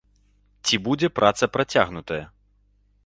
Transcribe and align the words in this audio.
Ці 0.67 0.79
будзе 0.87 1.07
праца 1.19 1.49
працягнутая? 1.59 2.21